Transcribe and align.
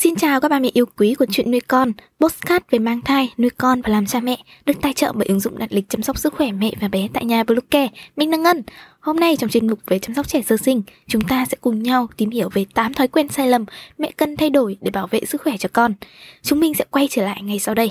Xin 0.00 0.16
chào 0.16 0.40
các 0.40 0.48
bà 0.48 0.58
mẹ 0.58 0.70
yêu 0.72 0.86
quý 0.96 1.14
của 1.14 1.26
chuyện 1.30 1.50
nuôi 1.50 1.60
con, 1.60 1.92
postcard 2.20 2.64
về 2.70 2.78
mang 2.78 3.00
thai, 3.00 3.32
nuôi 3.38 3.50
con 3.50 3.80
và 3.82 3.88
làm 3.88 4.06
cha 4.06 4.20
mẹ, 4.20 4.38
được 4.66 4.72
tài 4.82 4.92
trợ 4.92 5.12
bởi 5.12 5.26
ứng 5.26 5.40
dụng 5.40 5.58
đặt 5.58 5.72
lịch 5.72 5.88
chăm 5.88 6.02
sóc 6.02 6.18
sức 6.18 6.34
khỏe 6.34 6.52
mẹ 6.52 6.72
và 6.80 6.88
bé 6.88 7.08
tại 7.12 7.24
nhà 7.24 7.44
Bluecare. 7.44 7.88
Mình 8.16 8.30
là 8.30 8.36
Ngân. 8.36 8.62
Hôm 9.00 9.16
nay 9.16 9.36
trong 9.36 9.50
chuyên 9.50 9.66
mục 9.66 9.78
về 9.86 9.98
chăm 9.98 10.14
sóc 10.14 10.28
trẻ 10.28 10.42
sơ 10.42 10.56
sinh, 10.56 10.82
chúng 11.06 11.22
ta 11.28 11.46
sẽ 11.50 11.56
cùng 11.60 11.82
nhau 11.82 12.08
tìm 12.16 12.30
hiểu 12.30 12.48
về 12.52 12.64
8 12.74 12.94
thói 12.94 13.08
quen 13.08 13.28
sai 13.28 13.48
lầm 13.48 13.64
mẹ 13.98 14.10
cần 14.16 14.36
thay 14.36 14.50
đổi 14.50 14.76
để 14.80 14.90
bảo 14.90 15.06
vệ 15.06 15.20
sức 15.24 15.42
khỏe 15.42 15.56
cho 15.58 15.68
con. 15.72 15.94
Chúng 16.42 16.60
mình 16.60 16.74
sẽ 16.74 16.84
quay 16.90 17.08
trở 17.10 17.24
lại 17.24 17.42
ngay 17.42 17.58
sau 17.58 17.74
đây. 17.74 17.90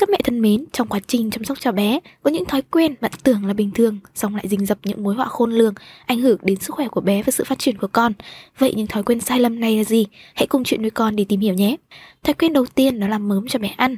Các 0.00 0.10
mẹ 0.10 0.18
thân 0.24 0.40
mến, 0.40 0.64
trong 0.72 0.88
quá 0.88 1.00
trình 1.06 1.30
chăm 1.30 1.44
sóc 1.44 1.60
cho 1.60 1.72
bé, 1.72 2.00
có 2.22 2.30
những 2.30 2.44
thói 2.44 2.62
quen 2.62 2.94
bạn 3.00 3.12
tưởng 3.22 3.46
là 3.46 3.52
bình 3.52 3.70
thường, 3.74 3.98
song 4.14 4.34
lại 4.34 4.48
rình 4.48 4.66
rập 4.66 4.78
những 4.84 5.02
mối 5.02 5.14
họa 5.14 5.26
khôn 5.26 5.52
lường, 5.52 5.74
ảnh 6.06 6.20
hưởng 6.20 6.38
đến 6.42 6.60
sức 6.60 6.74
khỏe 6.74 6.88
của 6.88 7.00
bé 7.00 7.22
và 7.22 7.30
sự 7.30 7.44
phát 7.44 7.58
triển 7.58 7.78
của 7.78 7.86
con. 7.92 8.12
Vậy 8.58 8.74
những 8.76 8.86
thói 8.86 9.02
quen 9.02 9.20
sai 9.20 9.40
lầm 9.40 9.60
này 9.60 9.76
là 9.76 9.84
gì? 9.84 10.06
Hãy 10.34 10.46
cùng 10.46 10.64
chuyện 10.64 10.82
nuôi 10.82 10.90
con 10.90 11.16
để 11.16 11.24
tìm 11.28 11.40
hiểu 11.40 11.54
nhé. 11.54 11.76
Thói 12.22 12.34
quen 12.34 12.52
đầu 12.52 12.66
tiên 12.66 13.00
đó 13.00 13.08
là 13.08 13.18
mớm 13.18 13.48
cho 13.48 13.58
bé 13.58 13.68
ăn. 13.68 13.96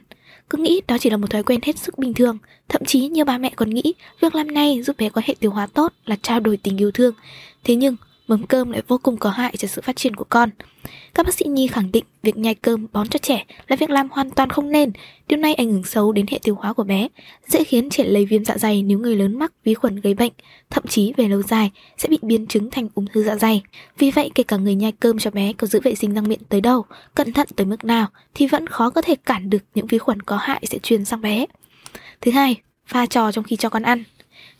Cứ 0.50 0.58
nghĩ 0.58 0.80
đó 0.88 0.96
chỉ 1.00 1.10
là 1.10 1.16
một 1.16 1.30
thói 1.30 1.42
quen 1.42 1.60
hết 1.62 1.78
sức 1.78 1.98
bình 1.98 2.14
thường, 2.14 2.38
thậm 2.68 2.84
chí 2.84 3.08
nhiều 3.08 3.24
bà 3.24 3.38
mẹ 3.38 3.50
còn 3.56 3.70
nghĩ 3.70 3.94
việc 4.20 4.34
làm 4.34 4.54
này 4.54 4.82
giúp 4.82 4.96
bé 4.98 5.08
có 5.08 5.22
hệ 5.24 5.34
tiêu 5.40 5.50
hóa 5.50 5.66
tốt 5.66 5.92
là 6.04 6.16
trao 6.22 6.40
đổi 6.40 6.56
tình 6.56 6.80
yêu 6.80 6.90
thương. 6.90 7.14
Thế 7.64 7.74
nhưng 7.74 7.96
mớm 8.28 8.46
cơm 8.46 8.70
lại 8.70 8.82
vô 8.88 8.98
cùng 8.98 9.16
có 9.16 9.30
hại 9.30 9.56
cho 9.56 9.68
sự 9.68 9.82
phát 9.82 9.96
triển 9.96 10.16
của 10.16 10.24
con. 10.24 10.50
Các 11.14 11.26
bác 11.26 11.34
sĩ 11.34 11.44
nhi 11.44 11.66
khẳng 11.66 11.92
định 11.92 12.04
việc 12.22 12.36
nhai 12.36 12.54
cơm 12.54 12.86
bón 12.92 13.08
cho 13.08 13.18
trẻ 13.18 13.44
là 13.68 13.76
việc 13.76 13.90
làm 13.90 14.08
hoàn 14.10 14.30
toàn 14.30 14.50
không 14.50 14.70
nên. 14.70 14.92
Điều 15.28 15.38
này 15.38 15.54
ảnh 15.54 15.72
hưởng 15.72 15.84
xấu 15.84 16.12
đến 16.12 16.26
hệ 16.30 16.38
tiêu 16.42 16.54
hóa 16.54 16.72
của 16.72 16.84
bé, 16.84 17.08
dễ 17.46 17.64
khiến 17.64 17.90
trẻ 17.90 18.04
lây 18.04 18.26
viêm 18.26 18.44
dạ 18.44 18.58
dày 18.58 18.82
nếu 18.82 18.98
người 18.98 19.16
lớn 19.16 19.38
mắc 19.38 19.52
vi 19.64 19.74
khuẩn 19.74 20.00
gây 20.00 20.14
bệnh, 20.14 20.32
thậm 20.70 20.84
chí 20.88 21.12
về 21.16 21.28
lâu 21.28 21.42
dài 21.42 21.70
sẽ 21.98 22.08
bị 22.08 22.18
biến 22.22 22.46
chứng 22.46 22.70
thành 22.70 22.88
ung 22.94 23.06
thư 23.06 23.22
dạ 23.22 23.36
dày. 23.36 23.62
Vì 23.98 24.10
vậy, 24.10 24.30
kể 24.34 24.42
cả 24.42 24.56
người 24.56 24.74
nhai 24.74 24.92
cơm 24.92 25.18
cho 25.18 25.30
bé 25.30 25.52
có 25.52 25.66
giữ 25.66 25.80
vệ 25.80 25.94
sinh 25.94 26.14
răng 26.14 26.28
miệng 26.28 26.44
tới 26.48 26.60
đâu, 26.60 26.84
cẩn 27.14 27.32
thận 27.32 27.48
tới 27.56 27.66
mức 27.66 27.84
nào 27.84 28.06
thì 28.34 28.46
vẫn 28.46 28.66
khó 28.66 28.90
có 28.90 29.02
thể 29.02 29.16
cản 29.16 29.50
được 29.50 29.62
những 29.74 29.86
vi 29.86 29.98
khuẩn 29.98 30.22
có 30.22 30.36
hại 30.36 30.62
sẽ 30.66 30.78
truyền 30.78 31.04
sang 31.04 31.20
bé. 31.20 31.46
Thứ 32.20 32.30
hai, 32.30 32.56
pha 32.86 33.06
trò 33.06 33.32
trong 33.32 33.44
khi 33.44 33.56
cho 33.56 33.68
con 33.68 33.82
ăn. 33.82 34.04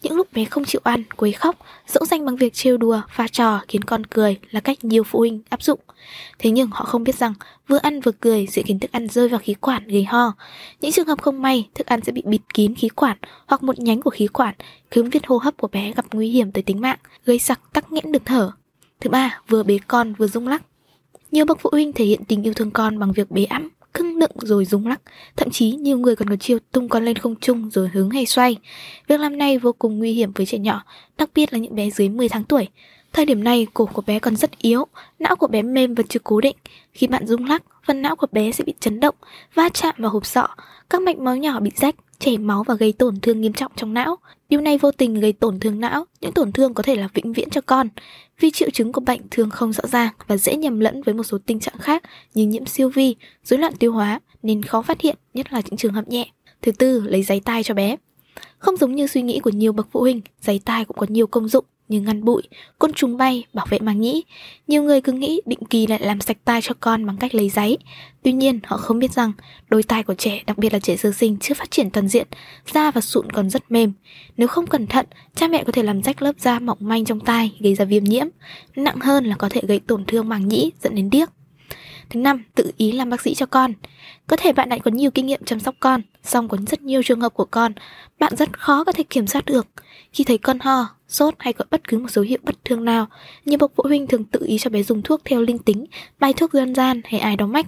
Những 0.03 0.17
lúc 0.17 0.33
bé 0.33 0.45
không 0.45 0.65
chịu 0.65 0.81
ăn, 0.85 1.03
quấy 1.17 1.33
khóc, 1.33 1.57
dỗ 1.87 2.07
dành 2.07 2.25
bằng 2.25 2.37
việc 2.37 2.55
trêu 2.55 2.77
đùa, 2.77 3.01
pha 3.11 3.29
trò 3.29 3.61
khiến 3.69 3.85
con 3.85 4.07
cười 4.07 4.39
là 4.51 4.61
cách 4.61 4.85
nhiều 4.85 5.05
phụ 5.05 5.19
huynh 5.19 5.41
áp 5.49 5.63
dụng. 5.63 5.81
Thế 6.39 6.51
nhưng 6.51 6.69
họ 6.73 6.85
không 6.85 7.05
biết 7.05 7.15
rằng 7.15 7.35
vừa 7.69 7.79
ăn 7.79 8.01
vừa 8.01 8.13
cười 8.21 8.47
sẽ 8.47 8.63
khiến 8.63 8.79
thức 8.79 8.93
ăn 8.93 9.09
rơi 9.09 9.29
vào 9.29 9.41
khí 9.41 9.55
quản 9.55 9.89
gây 9.89 10.05
ho. 10.05 10.33
Những 10.81 10.93
trường 10.93 11.07
hợp 11.07 11.23
không 11.23 11.43
may, 11.43 11.69
thức 11.75 11.87
ăn 11.87 12.01
sẽ 12.01 12.13
bị 12.13 12.23
bịt 12.25 12.41
kín 12.55 12.75
khí 12.75 12.89
quản 12.89 13.17
hoặc 13.47 13.63
một 13.63 13.79
nhánh 13.79 14.03
của 14.03 14.11
khí 14.11 14.27
quản 14.27 14.55
khiến 14.91 15.11
việc 15.11 15.27
hô 15.27 15.39
hấp 15.39 15.57
của 15.57 15.69
bé 15.69 15.93
gặp 15.97 16.05
nguy 16.13 16.29
hiểm 16.29 16.53
tới 16.53 16.63
tính 16.63 16.81
mạng, 16.81 16.99
gây 17.25 17.39
sặc 17.39 17.61
tắc 17.73 17.93
nghẽn 17.93 18.13
đường 18.13 18.23
thở. 18.25 18.51
Thứ 19.01 19.11
ba, 19.11 19.41
vừa 19.49 19.63
bế 19.63 19.79
con 19.89 20.15
vừa 20.15 20.27
rung 20.27 20.49
lắc. 20.49 20.63
Nhiều 21.31 21.45
bậc 21.45 21.61
phụ 21.61 21.71
huynh 21.73 21.93
thể 21.93 22.05
hiện 22.05 22.25
tình 22.25 22.43
yêu 22.43 22.55
thương 22.55 22.71
con 22.71 22.99
bằng 22.99 23.13
việc 23.13 23.31
bế 23.31 23.45
ẵm, 23.45 23.69
nựng 24.23 24.47
rồi 24.47 24.65
rung 24.65 24.87
lắc, 24.87 25.01
thậm 25.37 25.51
chí 25.51 25.71
nhiều 25.71 25.99
người 25.99 26.17
còn 26.17 26.29
có 26.29 26.37
chiêu 26.37 26.59
tung 26.73 26.89
con 26.89 27.05
lên 27.05 27.17
không 27.17 27.35
trung 27.41 27.71
rồi 27.71 27.89
hướng 27.93 28.11
hay 28.11 28.27
xoay. 28.27 28.57
Việc 29.07 29.21
làm 29.21 29.39
này 29.39 29.59
vô 29.59 29.73
cùng 29.73 29.99
nguy 29.99 30.13
hiểm 30.13 30.33
với 30.33 30.47
trẻ 30.47 30.59
nhỏ, 30.59 30.85
đặc 31.19 31.31
biệt 31.35 31.53
là 31.53 31.59
những 31.59 31.75
bé 31.75 31.91
dưới 31.91 32.09
10 32.09 32.29
tháng 32.29 32.45
tuổi. 32.45 32.69
Thời 33.13 33.27
điểm 33.27 33.45
này, 33.45 33.67
cổ 33.75 33.87
của 33.87 34.03
bé 34.07 34.19
còn 34.19 34.37
rất 34.37 34.59
yếu, 34.59 34.85
não 35.19 35.37
của 35.37 35.47
bé 35.47 35.63
mềm 35.63 35.95
và 35.95 36.03
chưa 36.09 36.21
cố 36.25 36.41
định. 36.41 36.57
Khi 36.93 37.07
bạn 37.07 37.27
rung 37.27 37.45
lắc, 37.45 37.63
phần 37.87 38.03
não 38.03 38.17
của 38.17 38.27
bé 38.33 38.53
sẽ 38.53 38.65
bị 38.65 38.75
chấn 38.81 39.01
động, 39.01 39.15
va 39.55 39.69
chạm 39.69 39.95
vào 39.99 40.11
hộp 40.11 40.27
sọ, 40.27 40.49
các 40.91 41.03
mạch 41.03 41.19
máu 41.19 41.37
nhỏ 41.37 41.61
bị 41.61 41.71
rách, 41.77 41.95
chảy 42.19 42.39
máu 42.39 42.63
và 42.63 42.75
gây 42.75 42.93
tổn 42.93 43.21
thương 43.21 43.41
nghiêm 43.41 43.53
trọng 43.53 43.73
trong 43.77 43.95
não. 43.95 44.17
Điều 44.49 44.61
này 44.61 44.79
vô 44.79 44.91
tình 44.91 45.21
gây 45.21 45.33
tổn 45.33 45.61
thương 45.61 45.81
não, 45.81 46.05
những 46.21 46.33
tổn 46.33 46.53
thương 46.53 46.75
có 46.75 46.83
thể 46.83 46.97
là 46.97 47.09
vĩnh 47.15 47.33
viễn 47.33 47.51
cho 47.51 47.61
con. 47.61 47.89
Vì 48.41 48.51
triệu 48.51 48.71
chứng 48.71 48.93
của 48.93 49.01
bệnh 49.01 49.21
thường 49.31 49.51
không 49.51 49.73
rõ 49.73 49.85
ràng 49.87 50.13
và 50.27 50.37
dễ 50.37 50.57
nhầm 50.57 50.81
lẫn 50.81 51.03
với 51.03 51.15
một 51.15 51.23
số 51.23 51.39
tình 51.47 51.61
trạng 51.61 51.79
khác 51.79 52.03
như 52.35 52.47
nhiễm 52.47 52.67
siêu 52.67 52.89
vi, 52.89 53.17
rối 53.45 53.59
loạn 53.59 53.73
tiêu 53.79 53.93
hóa 53.93 54.21
nên 54.43 54.63
khó 54.63 54.83
phát 54.83 55.01
hiện, 55.01 55.17
nhất 55.35 55.53
là 55.53 55.61
những 55.65 55.77
trường 55.77 55.93
hợp 55.93 56.09
nhẹ. 56.09 56.31
Thứ 56.63 56.73
tư, 56.73 57.01
lấy 57.01 57.23
giấy 57.23 57.41
tai 57.41 57.63
cho 57.63 57.75
bé. 57.75 57.97
Không 58.59 58.77
giống 58.77 58.95
như 58.95 59.07
suy 59.07 59.23
nghĩ 59.23 59.41
của 59.41 59.51
nhiều 59.51 59.73
bậc 59.73 59.89
phụ 59.93 60.01
huynh, 60.01 60.21
giấy 60.41 60.61
tai 60.65 60.85
cũng 60.85 60.97
có 60.97 61.07
nhiều 61.09 61.27
công 61.27 61.49
dụng 61.49 61.65
như 61.93 62.01
ngăn 62.01 62.25
bụi, 62.25 62.43
côn 62.79 62.93
trùng 62.93 63.17
bay, 63.17 63.45
bảo 63.53 63.67
vệ 63.71 63.79
màng 63.79 64.01
nhĩ. 64.01 64.25
Nhiều 64.69 64.83
người 64.83 65.01
cứ 65.01 65.13
nghĩ 65.13 65.41
định 65.47 65.65
kỳ 65.71 65.87
lại 65.87 66.01
làm 66.03 66.21
sạch 66.21 66.37
tai 66.45 66.63
cho 66.63 66.75
con 66.81 67.07
bằng 67.07 67.17
cách 67.17 67.35
lấy 67.35 67.49
giấy. 67.49 67.79
Tuy 68.23 68.33
nhiên, 68.33 68.61
họ 68.65 68.77
không 68.77 68.99
biết 68.99 69.13
rằng 69.13 69.33
đôi 69.69 69.83
tai 69.83 70.03
của 70.03 70.15
trẻ, 70.15 70.43
đặc 70.47 70.59
biệt 70.59 70.73
là 70.73 70.79
trẻ 70.79 70.97
sơ 70.97 71.13
sinh 71.13 71.37
chưa 71.41 71.55
phát 71.55 71.71
triển 71.71 71.91
toàn 71.91 72.09
diện, 72.09 72.27
da 72.73 72.91
và 72.91 73.01
sụn 73.01 73.31
còn 73.31 73.51
rất 73.51 73.71
mềm. 73.71 73.93
Nếu 74.37 74.49
không 74.49 74.67
cẩn 74.67 74.87
thận, 74.87 75.07
cha 75.35 75.49
mẹ 75.49 75.65
có 75.65 75.73
thể 75.73 75.83
làm 75.83 76.03
rách 76.03 76.23
lớp 76.23 76.33
da 76.39 76.59
mỏng 76.59 76.79
manh 76.81 77.05
trong 77.05 77.21
tai, 77.21 77.53
gây 77.61 77.75
ra 77.75 77.85
viêm 77.85 78.05
nhiễm. 78.05 78.27
Nặng 78.77 79.01
hơn 79.01 79.25
là 79.25 79.37
có 79.37 79.49
thể 79.49 79.61
gây 79.69 79.81
tổn 79.81 80.05
thương 80.05 80.29
màng 80.29 80.49
nhĩ 80.49 80.73
dẫn 80.83 80.95
đến 80.95 81.11
điếc. 81.11 81.29
Thứ 82.13 82.21
năm, 82.21 82.45
tự 82.55 82.71
ý 82.77 82.93
làm 82.93 83.11
bác 83.11 83.21
sĩ 83.21 83.35
cho 83.35 83.47
con. 83.47 83.73
Có 84.27 84.37
thể 84.37 84.53
bạn 84.53 84.69
lại 84.69 84.81
có 84.81 84.91
nhiều 84.91 85.11
kinh 85.11 85.27
nghiệm 85.27 85.45
chăm 85.45 85.61
sóc 85.61 85.75
con, 85.81 86.03
song 86.23 86.49
có 86.49 86.59
rất 86.67 86.83
nhiều 86.83 87.03
trường 87.03 87.21
hợp 87.21 87.35
của 87.35 87.45
con, 87.45 87.73
bạn 88.19 88.37
rất 88.37 88.59
khó 88.59 88.85
có 88.85 88.93
thể 88.93 89.05
kiểm 89.11 89.27
soát 89.27 89.45
được. 89.45 89.67
Khi 90.13 90.25
thấy 90.25 90.39
con 90.39 90.59
ho, 90.61 90.87
sốt 91.09 91.35
hay 91.39 91.53
có 91.53 91.65
bất 91.71 91.89
cứ 91.89 91.99
một 91.99 92.11
dấu 92.11 92.25
hiệu 92.25 92.39
bất 92.43 92.65
thường 92.65 92.85
nào, 92.85 93.07
nhiều 93.45 93.59
bậc 93.59 93.73
phụ 93.77 93.85
huynh 93.87 94.07
thường 94.07 94.25
tự 94.25 94.45
ý 94.47 94.59
cho 94.59 94.71
bé 94.71 94.83
dùng 94.83 95.03
thuốc 95.03 95.21
theo 95.25 95.41
linh 95.41 95.59
tính, 95.59 95.87
bài 96.21 96.33
thuốc 96.33 96.53
dân 96.53 96.75
gian 96.75 97.01
hay 97.05 97.21
ai 97.21 97.37
đó 97.37 97.47
mách. 97.47 97.67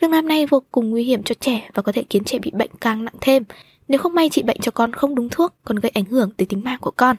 Việc 0.00 0.10
làm 0.10 0.28
này 0.28 0.46
vô 0.46 0.62
cùng 0.72 0.90
nguy 0.90 1.04
hiểm 1.04 1.22
cho 1.22 1.34
trẻ 1.40 1.70
và 1.74 1.82
có 1.82 1.92
thể 1.92 2.04
khiến 2.10 2.24
trẻ 2.24 2.38
bị 2.38 2.50
bệnh 2.54 2.70
càng 2.80 3.04
nặng 3.04 3.14
thêm. 3.20 3.44
Nếu 3.88 3.98
không 3.98 4.14
may 4.14 4.28
trị 4.28 4.42
bệnh 4.42 4.60
cho 4.60 4.70
con 4.70 4.92
không 4.92 5.14
đúng 5.14 5.28
thuốc 5.28 5.54
còn 5.64 5.76
gây 5.76 5.90
ảnh 5.94 6.04
hưởng 6.04 6.30
tới 6.36 6.46
tính 6.46 6.64
mạng 6.64 6.78
của 6.80 6.92
con. 6.96 7.16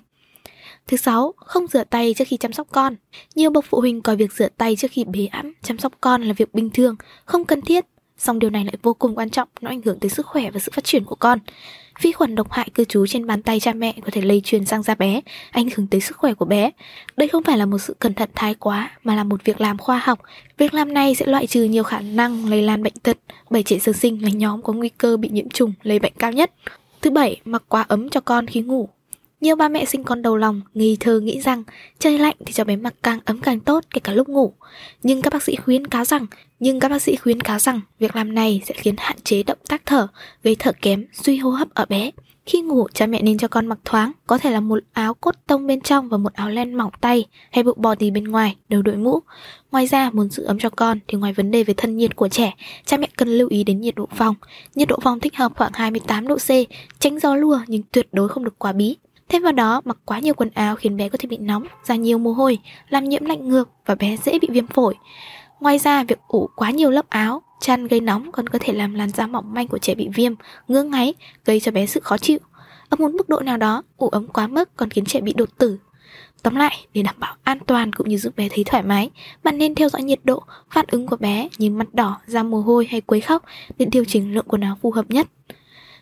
Thứ 0.88 0.98
sáu, 0.98 1.34
không 1.38 1.68
rửa 1.68 1.84
tay 1.84 2.14
trước 2.18 2.26
khi 2.28 2.38
chăm 2.38 2.54
sóc 2.54 2.68
con. 2.72 2.96
Nhiều 3.36 3.50
bậc 3.50 3.66
phụ 3.70 3.80
huynh 3.80 4.02
coi 4.02 4.16
việc 4.16 4.34
rửa 4.34 4.48
tay 4.58 4.76
trước 4.76 4.92
khi 4.92 5.04
bế 5.04 5.26
ẵm, 5.26 5.54
chăm 5.64 5.78
sóc 5.78 5.94
con 6.02 6.24
là 6.24 6.34
việc 6.34 6.54
bình 6.54 6.70
thường, 6.70 6.96
không 7.26 7.46
cần 7.46 7.62
thiết. 7.62 7.86
Song 8.18 8.40
điều 8.40 8.50
này 8.50 8.66
lại 8.66 8.76
vô 8.82 8.94
cùng 8.94 9.16
quan 9.16 9.30
trọng, 9.30 9.48
nó 9.62 9.70
ảnh 9.70 9.82
hưởng 9.86 10.00
tới 10.00 10.10
sức 10.10 10.26
khỏe 10.26 10.52
và 10.52 10.60
sự 10.60 10.72
phát 10.76 10.84
triển 10.84 11.06
của 11.06 11.16
con. 11.16 11.40
Vi 12.02 12.12
khuẩn 12.12 12.36
độc 12.36 12.52
hại 12.52 12.70
cư 12.74 12.86
trú 12.86 13.08
trên 13.08 13.28
bàn 13.28 13.42
tay 13.42 13.60
cha 13.60 13.74
mẹ 13.74 13.94
có 14.06 14.10
thể 14.12 14.22
lây 14.22 14.42
truyền 14.44 14.66
sang 14.66 14.84
da 14.84 14.96
bé, 14.96 15.22
ảnh 15.52 15.68
hưởng 15.76 15.88
tới 15.88 16.02
sức 16.02 16.18
khỏe 16.18 16.34
của 16.34 16.46
bé. 16.46 16.72
Đây 17.18 17.28
không 17.28 17.44
phải 17.44 17.58
là 17.58 17.66
một 17.66 17.78
sự 17.78 17.96
cẩn 18.00 18.14
thận 18.14 18.30
thái 18.36 18.54
quá, 18.54 18.92
mà 19.04 19.16
là 19.16 19.24
một 19.24 19.44
việc 19.44 19.62
làm 19.62 19.78
khoa 19.78 20.02
học. 20.04 20.20
Việc 20.58 20.74
làm 20.74 20.94
này 20.94 21.16
sẽ 21.16 21.26
loại 21.26 21.48
trừ 21.48 21.64
nhiều 21.64 21.84
khả 21.84 22.00
năng 22.00 22.46
lây 22.50 22.62
lan 22.62 22.84
bệnh 22.84 22.96
tật, 23.04 23.18
bởi 23.50 23.64
trẻ 23.64 23.80
sơ 23.80 23.94
sinh 23.94 24.24
là 24.24 24.30
nhóm 24.30 24.62
có 24.62 24.74
nguy 24.74 24.90
cơ 24.90 25.18
bị 25.18 25.30
nhiễm 25.30 25.50
trùng, 25.50 25.74
lây 25.84 26.00
bệnh 26.00 26.14
cao 26.20 26.32
nhất. 26.32 26.52
Thứ 27.02 27.10
bảy, 27.10 27.42
mặc 27.46 27.64
quá 27.68 27.86
ấm 27.88 28.10
cho 28.10 28.20
con 28.20 28.48
khi 28.48 28.62
ngủ. 28.62 28.90
Nhiều 29.46 29.56
ba 29.56 29.70
mẹ 29.70 29.86
sinh 29.86 30.04
con 30.04 30.22
đầu 30.22 30.38
lòng, 30.38 30.62
nghi 30.74 30.98
thơ 31.00 31.20
nghĩ 31.20 31.42
rằng 31.42 31.64
trời 32.00 32.20
lạnh 32.20 32.36
thì 32.46 32.54
cho 32.54 32.64
bé 32.64 32.76
mặc 32.76 32.94
càng 33.04 33.20
ấm 33.26 33.40
càng 33.40 33.60
tốt 33.60 33.84
kể 33.90 34.00
cả 34.00 34.14
lúc 34.14 34.30
ngủ. 34.30 34.54
Nhưng 35.04 35.22
các 35.22 35.34
bác 35.34 35.44
sĩ 35.44 35.56
khuyến 35.56 35.88
cáo 35.88 36.06
rằng, 36.06 36.26
nhưng 36.60 36.80
các 36.80 36.90
bác 36.90 37.02
sĩ 37.02 37.16
khuyến 37.16 37.42
cáo 37.42 37.60
rằng 37.60 37.82
việc 38.00 38.16
làm 38.16 38.36
này 38.36 38.62
sẽ 38.66 38.74
khiến 38.78 38.96
hạn 38.98 39.18
chế 39.24 39.44
động 39.44 39.58
tác 39.68 39.82
thở, 39.86 40.08
gây 40.44 40.56
thở 40.60 40.72
kém, 40.82 41.06
suy 41.14 41.38
hô 41.38 41.50
hấp 41.50 41.68
ở 41.74 41.86
bé. 41.86 42.12
Khi 42.46 42.62
ngủ, 42.62 42.88
cha 42.94 43.08
mẹ 43.08 43.22
nên 43.22 43.38
cho 43.38 43.48
con 43.48 43.68
mặc 43.68 43.80
thoáng, 43.86 44.12
có 44.28 44.38
thể 44.38 44.52
là 44.52 44.60
một 44.60 44.80
áo 44.94 45.14
cốt 45.14 45.36
tông 45.48 45.68
bên 45.68 45.82
trong 45.82 46.10
và 46.10 46.18
một 46.18 46.34
áo 46.34 46.50
len 46.50 46.74
mỏng 46.74 46.92
tay 47.02 47.26
hay 47.52 47.64
bộ 47.64 47.74
bò 47.78 47.96
tì 47.96 48.12
bên 48.12 48.24
ngoài, 48.24 48.56
đầu 48.70 48.82
đội 48.82 48.96
mũ. 48.96 49.20
Ngoài 49.72 49.88
ra, 49.88 50.10
muốn 50.14 50.30
giữ 50.30 50.44
ấm 50.44 50.60
cho 50.60 50.70
con 50.70 51.00
thì 51.08 51.18
ngoài 51.18 51.34
vấn 51.34 51.52
đề 51.52 51.64
về 51.64 51.74
thân 51.78 51.98
nhiệt 51.98 52.16
của 52.16 52.28
trẻ, 52.28 52.54
cha 52.86 52.98
mẹ 52.98 53.08
cần 53.18 53.30
lưu 53.30 53.48
ý 53.50 53.64
đến 53.64 53.82
nhiệt 53.82 53.96
độ 53.96 54.08
phòng. 54.16 54.36
Nhiệt 54.76 54.88
độ 54.88 55.00
phòng 55.02 55.20
thích 55.20 55.36
hợp 55.36 55.52
khoảng 55.56 55.72
28 55.74 56.28
độ 56.28 56.36
C, 56.36 56.50
tránh 57.00 57.20
gió 57.20 57.36
lùa 57.36 57.60
nhưng 57.68 57.82
tuyệt 57.92 58.08
đối 58.12 58.30
không 58.30 58.44
được 58.44 58.60
quá 58.60 58.72
bí. 58.72 58.96
Thêm 59.30 59.44
vào 59.44 59.52
đó, 59.52 59.82
mặc 59.86 59.98
quá 60.06 60.20
nhiều 60.20 60.34
quần 60.34 60.50
áo 60.50 60.76
khiến 60.76 60.98
bé 60.98 61.10
có 61.10 61.18
thể 61.18 61.28
bị 61.28 61.38
nóng, 61.38 61.68
ra 61.86 61.96
nhiều 61.96 62.18
mồ 62.18 62.32
hôi, 62.34 62.60
làm 62.90 63.04
nhiễm 63.04 63.26
lạnh 63.26 63.50
ngược 63.50 63.70
và 63.86 63.96
bé 63.96 64.18
dễ 64.18 64.40
bị 64.40 64.48
viêm 64.52 64.68
phổi. 64.68 64.96
Ngoài 65.60 65.78
ra, 65.78 66.04
việc 66.04 66.20
ủ 66.28 66.50
quá 66.56 66.72
nhiều 66.72 66.92
lớp 66.92 67.10
áo, 67.10 67.42
chăn 67.60 67.88
gây 67.88 68.00
nóng 68.00 68.32
còn 68.32 68.50
có 68.50 68.60
thể 68.62 68.74
làm 68.74 68.94
làn 68.94 69.10
da 69.10 69.28
mỏng 69.28 69.54
manh 69.54 69.68
của 69.68 69.78
trẻ 69.78 69.96
bị 69.96 70.10
viêm, 70.14 70.34
ngứa 70.68 70.84
ngáy, 70.84 71.14
gây 71.46 71.60
cho 71.60 71.72
bé 71.72 71.86
sự 71.86 72.00
khó 72.00 72.18
chịu. 72.18 72.40
Ở 72.90 72.98
một 73.00 73.12
mức 73.12 73.30
độ 73.30 73.40
nào 73.40 73.58
đó, 73.58 73.84
ủ 73.98 74.10
ấm 74.10 74.28
quá 74.28 74.48
mức 74.48 74.70
còn 74.78 74.90
khiến 74.90 75.06
trẻ 75.06 75.22
bị 75.22 75.34
đột 75.34 75.50
tử. 75.58 75.78
Tóm 76.44 76.56
lại, 76.56 76.88
để 76.94 77.02
đảm 77.02 77.16
bảo 77.18 77.36
an 77.44 77.60
toàn 77.68 77.94
cũng 77.94 78.10
như 78.10 78.18
giúp 78.18 78.36
bé 78.36 78.48
thấy 78.52 78.64
thoải 78.64 78.84
mái, 78.84 79.10
bạn 79.44 79.58
nên 79.58 79.76
theo 79.76 79.90
dõi 79.90 80.04
nhiệt 80.04 80.20
độ, 80.24 80.44
phản 80.72 80.86
ứng 80.92 81.08
của 81.08 81.16
bé 81.16 81.50
như 81.58 81.72
mặt 81.72 81.94
đỏ, 81.94 82.18
da 82.28 82.44
mồ 82.44 82.62
hôi 82.62 82.88
hay 82.92 83.02
quấy 83.02 83.22
khóc 83.22 83.44
để 83.78 83.86
điều 83.86 84.06
chỉnh 84.06 84.34
lượng 84.34 84.46
quần 84.48 84.62
áo 84.62 84.78
phù 84.82 84.92
hợp 84.92 85.06
nhất. 85.10 85.28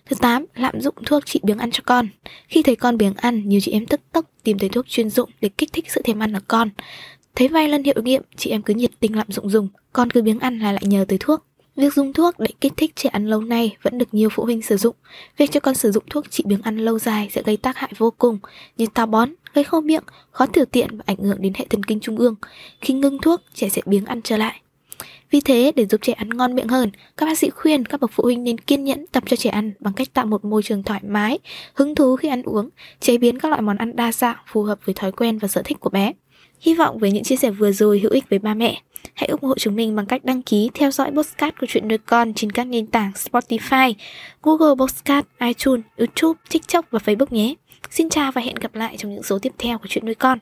Thứ 0.05 0.15
8. 0.19 0.45
Lạm 0.55 0.81
dụng 0.81 0.95
thuốc 1.05 1.25
trị 1.25 1.39
biếng 1.43 1.57
ăn 1.57 1.71
cho 1.71 1.81
con. 1.85 2.07
Khi 2.47 2.63
thấy 2.63 2.75
con 2.75 2.97
biếng 2.97 3.13
ăn, 3.13 3.49
nhiều 3.49 3.59
chị 3.59 3.71
em 3.71 3.85
tức 3.85 4.01
tốc 4.11 4.25
tìm 4.43 4.59
thấy 4.59 4.69
thuốc 4.69 4.87
chuyên 4.87 5.09
dụng 5.09 5.29
để 5.41 5.49
kích 5.49 5.73
thích 5.73 5.85
sự 5.91 6.01
thèm 6.03 6.19
ăn 6.19 6.33
ở 6.33 6.39
con. 6.47 6.69
Thấy 7.35 7.47
vài 7.47 7.69
lần 7.69 7.83
hiệu 7.83 7.95
nghiệm, 8.03 8.21
chị 8.35 8.49
em 8.49 8.61
cứ 8.61 8.73
nhiệt 8.73 8.91
tình 8.99 9.15
lạm 9.15 9.27
dụng 9.29 9.49
dùng, 9.49 9.67
con 9.93 10.09
cứ 10.09 10.21
biếng 10.21 10.39
ăn 10.39 10.59
là 10.59 10.71
lại 10.71 10.83
nhờ 10.85 11.05
tới 11.07 11.17
thuốc. 11.21 11.45
Việc 11.75 11.93
dùng 11.93 12.13
thuốc 12.13 12.39
để 12.39 12.47
kích 12.61 12.73
thích 12.77 12.95
trẻ 12.95 13.09
ăn 13.09 13.27
lâu 13.27 13.41
nay 13.41 13.77
vẫn 13.81 13.97
được 13.97 14.13
nhiều 14.13 14.29
phụ 14.29 14.43
huynh 14.43 14.61
sử 14.61 14.77
dụng. 14.77 14.95
Việc 15.37 15.51
cho 15.51 15.59
con 15.59 15.75
sử 15.75 15.91
dụng 15.91 16.03
thuốc 16.09 16.31
trị 16.31 16.43
biếng 16.47 16.61
ăn 16.61 16.77
lâu 16.77 16.99
dài 16.99 17.29
sẽ 17.31 17.41
gây 17.45 17.57
tác 17.57 17.77
hại 17.77 17.93
vô 17.97 18.11
cùng 18.17 18.39
như 18.77 18.85
táo 18.93 19.05
bón, 19.05 19.29
gây 19.53 19.63
khô 19.63 19.81
miệng, 19.81 20.03
khó 20.31 20.45
tiểu 20.45 20.65
tiện 20.65 20.97
và 20.97 21.03
ảnh 21.07 21.17
hưởng 21.17 21.41
đến 21.41 21.53
hệ 21.55 21.65
thần 21.69 21.83
kinh 21.83 21.99
trung 21.99 22.17
ương. 22.17 22.35
Khi 22.81 22.93
ngưng 22.93 23.19
thuốc, 23.21 23.41
trẻ 23.53 23.69
sẽ 23.69 23.81
biếng 23.85 24.05
ăn 24.05 24.21
trở 24.21 24.37
lại. 24.37 24.61
Vì 25.33 25.41
thế, 25.41 25.71
để 25.75 25.85
giúp 25.85 26.01
trẻ 26.01 26.13
ăn 26.13 26.29
ngon 26.29 26.55
miệng 26.55 26.67
hơn, 26.67 26.91
các 27.17 27.25
bác 27.25 27.37
sĩ 27.37 27.49
khuyên 27.49 27.85
các 27.85 28.01
bậc 28.01 28.11
phụ 28.13 28.23
huynh 28.23 28.43
nên 28.43 28.57
kiên 28.57 28.83
nhẫn 28.83 29.05
tập 29.07 29.23
cho 29.27 29.35
trẻ 29.35 29.49
ăn 29.49 29.73
bằng 29.79 29.93
cách 29.93 30.13
tạo 30.13 30.25
một 30.25 30.45
môi 30.45 30.63
trường 30.63 30.83
thoải 30.83 31.01
mái, 31.07 31.39
hứng 31.73 31.95
thú 31.95 32.15
khi 32.15 32.29
ăn 32.29 32.43
uống, 32.43 32.69
chế 32.99 33.17
biến 33.17 33.39
các 33.39 33.49
loại 33.49 33.61
món 33.61 33.77
ăn 33.77 33.95
đa 33.95 34.11
dạng 34.11 34.35
phù 34.47 34.63
hợp 34.63 34.79
với 34.85 34.95
thói 34.95 35.11
quen 35.11 35.37
và 35.37 35.47
sở 35.47 35.61
thích 35.65 35.79
của 35.79 35.89
bé. 35.89 36.13
Hy 36.59 36.73
vọng 36.73 36.97
với 36.97 37.11
những 37.11 37.23
chia 37.23 37.35
sẻ 37.35 37.51
vừa 37.51 37.71
rồi 37.71 37.99
hữu 37.99 38.11
ích 38.11 38.29
với 38.29 38.39
ba 38.39 38.53
mẹ. 38.53 38.81
Hãy 39.13 39.27
ủng 39.27 39.43
hộ 39.43 39.55
chúng 39.57 39.75
mình 39.75 39.95
bằng 39.95 40.05
cách 40.05 40.25
đăng 40.25 40.41
ký 40.41 40.69
theo 40.73 40.91
dõi 40.91 41.11
podcast 41.11 41.55
của 41.59 41.67
chuyện 41.69 41.87
nuôi 41.87 41.97
con 41.97 42.33
trên 42.33 42.51
các 42.51 42.63
nền 42.63 42.87
tảng 42.87 43.11
Spotify, 43.11 43.93
Google 44.43 44.75
Podcast, 44.79 45.25
iTunes, 45.39 45.85
YouTube, 45.97 46.39
TikTok 46.49 46.85
và 46.91 46.99
Facebook 47.05 47.27
nhé. 47.29 47.55
Xin 47.91 48.09
chào 48.09 48.31
và 48.31 48.41
hẹn 48.41 48.55
gặp 48.55 48.75
lại 48.75 48.95
trong 48.97 49.13
những 49.13 49.23
số 49.23 49.39
tiếp 49.39 49.53
theo 49.57 49.77
của 49.77 49.87
chuyện 49.89 50.05
nuôi 50.05 50.15
con. 50.15 50.39